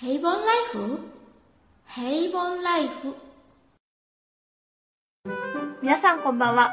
[0.00, 1.00] 平凡ライフ
[1.88, 3.16] 平凡ライフ
[5.82, 6.72] 皆さんこんばんは。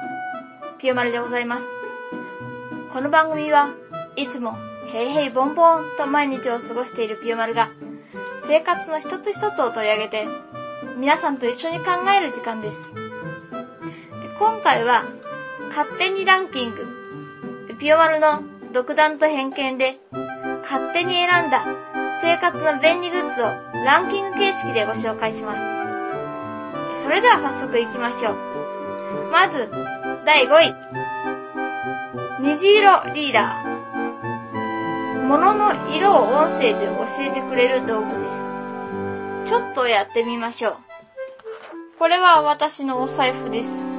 [0.77, 1.65] ピオマルでございます。
[2.93, 3.73] この番組は
[4.15, 4.55] いつも
[4.91, 7.71] 平平ボンボンと毎日を過ごしているピオマルが
[8.45, 10.27] 生活の一つ一つを取り上げて
[10.95, 11.85] 皆さんと一緒に考
[12.15, 12.79] える時間です。
[14.37, 15.03] 今回は
[15.69, 19.97] 勝手にランキングピオマルの独断と偏見で
[20.61, 21.84] 勝手に選んだ
[22.21, 23.45] 生活の便利グッズを
[23.83, 27.03] ランキング形式でご紹介します。
[27.03, 28.35] それでは早速行きましょう。
[29.31, 29.69] まず、
[30.25, 30.75] 第5位。
[32.41, 35.23] 虹色リーダー。
[35.27, 38.49] 物の色を音声で教えてくれる道具です。
[39.45, 40.77] ちょっとやってみましょう。
[41.99, 43.89] これは私のお財布です。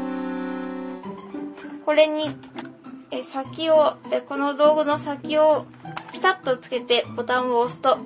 [1.84, 2.30] これに、
[3.10, 5.66] え先を、えこの道具の先を
[6.16, 7.98] ピタッとつけてボタンを押すと、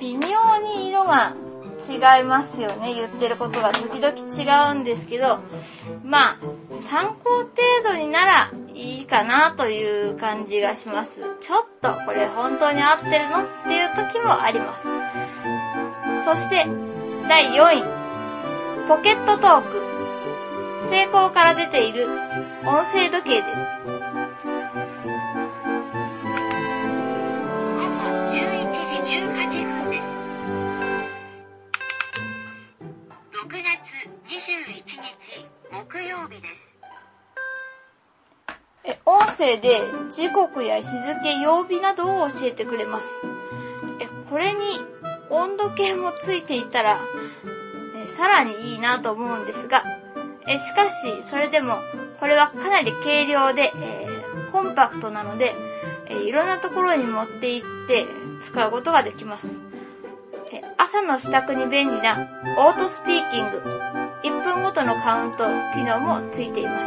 [0.00, 0.20] 微妙
[0.58, 1.34] に色が
[1.76, 2.94] 違いますよね。
[2.94, 5.40] 言ってることが時々違うんですけど、
[6.04, 6.38] まあ、
[6.88, 7.50] 参考程
[7.82, 11.20] 度にならいいかなという感じがします。
[11.40, 14.86] ちょっとこれ本当に合ってるのっていう時もあります。
[16.24, 16.64] そして、
[17.28, 17.82] 第4位。
[18.86, 19.82] ポケットトーク。
[20.84, 22.08] 成功から出ている
[22.64, 23.93] 音声時計です。
[34.28, 34.98] 21日
[35.72, 36.74] 木曜日です。
[38.84, 43.08] え音声で時刻や日付、曜日などを教えてくれます。
[44.00, 44.60] えこれに
[45.30, 47.00] 温度計もついていたら、
[47.96, 49.84] えさらにいいなと思うんですが、
[50.46, 51.78] えしかし、それでも、
[52.20, 54.14] これはかなり軽量で、えー
[54.54, 55.52] コンパクトなので、
[56.08, 58.06] えいろんなところに持って行って
[58.40, 59.62] 使うことができます。
[60.78, 62.28] 朝の支度に便利な
[62.58, 63.62] オートスピーキング、
[64.22, 65.44] 1分ごとのカウント
[65.74, 66.78] 機能もついていま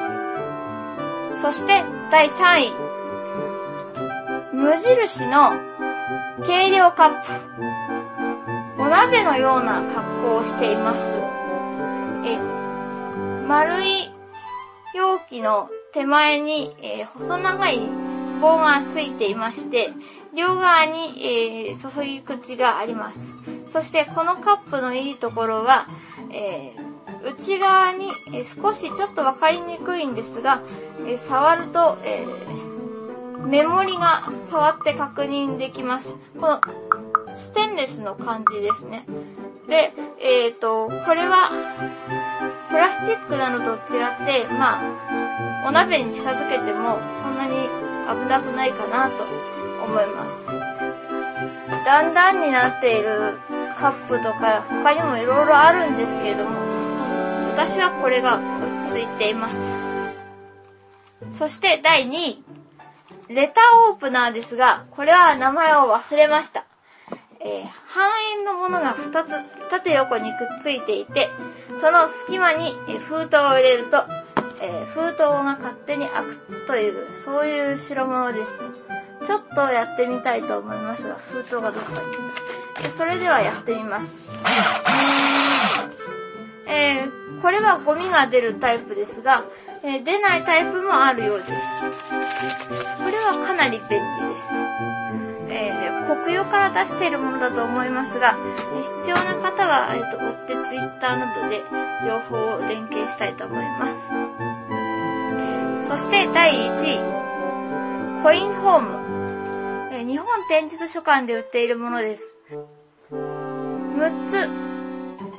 [1.34, 1.42] す。
[1.42, 2.74] そして第3位。
[4.54, 5.52] 無印の
[6.46, 7.32] 軽量カップ。
[8.80, 11.16] お鍋のような格好をしています。
[12.26, 12.38] え、
[13.48, 14.12] 丸い
[14.94, 17.82] 容器の手前に、えー細長い
[18.42, 19.92] 棒がついていまして、
[20.36, 23.36] 両側に、えー注ぎ口があります。
[23.68, 25.88] そしてこのカップのいいところは、
[26.32, 26.88] えー
[27.24, 30.62] 内側に、えー少しちょっとわかりにくいんですが、
[31.08, 36.16] えー触ると、えーメモリが触って確認できます。
[36.40, 36.62] この
[37.38, 39.06] ステンレスの感じですね。
[39.70, 41.52] で、えっ、と、これは
[42.70, 47.70] プラスチックなのと違って、まあ、お鍋に近づけてもそんなに
[48.22, 49.24] 危なくないかなと
[49.86, 50.52] 思います。
[51.86, 53.40] 段々になっている
[53.80, 56.52] カップとか他にも色々あるんですけれども、
[57.54, 59.78] 私はこれが落ち着いています。
[61.30, 62.44] そして第2位、
[63.30, 66.66] レターオープナーですが、これは名前を忘れました。
[67.40, 71.30] えー半円のものが2つ縦横にくっついていて、
[71.80, 74.06] その隙間にえ封筒を入れると、
[74.62, 78.72] えー封筒が勝手に開くという、そういう代物です。
[79.28, 82.90] ちょっとやってみたいと思いますが、封筒がどっかに。
[82.98, 84.18] それではやってみます。
[86.66, 89.44] えーこれはゴミが出るタイプですが、
[89.84, 91.52] えー出ないタイプもあるようです。
[91.52, 91.56] こ
[93.12, 94.54] れはかなり便利です。
[95.50, 95.88] えー
[96.24, 98.38] 国用から出しているものだと思いますが、
[99.02, 101.66] 必要な方は、えーと、追ってツイッターなどで
[102.06, 103.98] 情報を連携したいと思います。
[105.90, 107.27] そして第1位、
[108.24, 109.90] コインホーム。
[109.94, 112.38] え日本展示図書館で売っているものです。
[113.12, 114.38] 6つ、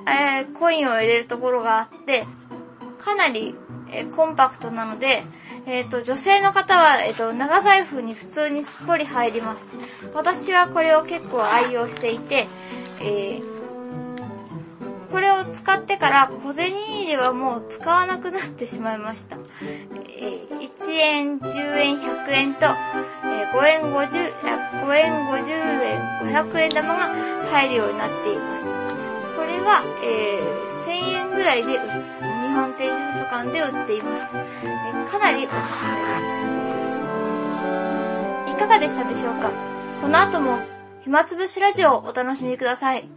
[0.07, 2.25] えーコインを入れるところがあって、
[2.99, 3.57] かなり、
[3.91, 5.25] えーコンパクトなので、
[5.67, 9.65] えっ、と、女性の方は、えっ、と、長財布に普通にすっぽり入ります。
[10.15, 12.47] 私はこれを結構愛用していて、
[13.01, 13.43] え
[15.11, 19.37] これを使ってから小銭入れはもう使わなくなってしまいました。
[20.17, 21.41] えー1円、
[22.39, 25.51] 円、と、えー5円、50、あ5円、50
[25.85, 27.09] 円、500円玉が
[27.51, 28.67] 入るようになっています。
[29.37, 31.79] これは、えー1000円ぐらいで日
[32.55, 34.27] 本展示図書館で売っています。
[34.35, 36.15] えーかなりおすすめで
[38.49, 38.53] す。
[38.53, 39.51] いかがでしたでしょうか？
[40.03, 40.59] この後も
[41.01, 43.09] 暇つぶしラジオをお楽しみください。